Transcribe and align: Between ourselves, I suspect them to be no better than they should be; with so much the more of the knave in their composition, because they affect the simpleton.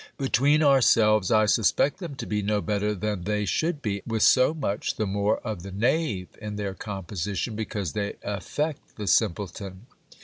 Between 0.17 0.63
ourselves, 0.63 1.29
I 1.29 1.45
suspect 1.45 1.99
them 1.99 2.15
to 2.15 2.25
be 2.25 2.41
no 2.41 2.59
better 2.59 2.95
than 2.95 3.23
they 3.25 3.45
should 3.45 3.83
be; 3.83 4.01
with 4.07 4.23
so 4.23 4.51
much 4.51 4.95
the 4.95 5.05
more 5.05 5.37
of 5.41 5.61
the 5.61 5.71
knave 5.71 6.29
in 6.41 6.55
their 6.55 6.73
composition, 6.73 7.55
because 7.55 7.93
they 7.93 8.15
affect 8.23 8.95
the 8.97 9.05
simpleton. 9.05 9.85